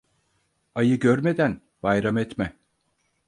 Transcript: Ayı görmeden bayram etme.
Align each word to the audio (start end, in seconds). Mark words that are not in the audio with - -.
Ayı 0.75 0.99
görmeden 0.99 1.61
bayram 1.83 2.17
etme. 2.17 2.57